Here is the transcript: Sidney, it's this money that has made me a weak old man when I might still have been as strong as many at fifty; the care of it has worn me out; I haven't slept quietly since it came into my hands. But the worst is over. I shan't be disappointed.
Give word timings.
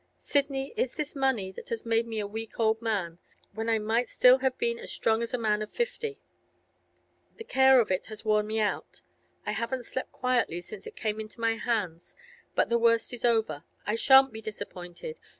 Sidney, 0.17 0.73
it's 0.75 0.95
this 0.95 1.15
money 1.15 1.51
that 1.51 1.69
has 1.69 1.85
made 1.85 2.07
me 2.07 2.19
a 2.19 2.25
weak 2.25 2.59
old 2.59 2.81
man 2.81 3.19
when 3.53 3.69
I 3.69 3.77
might 3.77 4.09
still 4.09 4.39
have 4.39 4.57
been 4.57 4.79
as 4.79 4.91
strong 4.91 5.21
as 5.21 5.35
many 5.37 5.61
at 5.61 5.71
fifty; 5.71 6.17
the 7.37 7.43
care 7.43 7.79
of 7.79 7.91
it 7.91 8.07
has 8.07 8.25
worn 8.25 8.47
me 8.47 8.59
out; 8.59 9.03
I 9.45 9.51
haven't 9.51 9.85
slept 9.85 10.11
quietly 10.11 10.59
since 10.59 10.87
it 10.87 10.95
came 10.95 11.19
into 11.19 11.39
my 11.39 11.53
hands. 11.53 12.15
But 12.55 12.69
the 12.69 12.79
worst 12.79 13.13
is 13.13 13.23
over. 13.23 13.63
I 13.85 13.93
shan't 13.93 14.33
be 14.33 14.41
disappointed. 14.41 15.19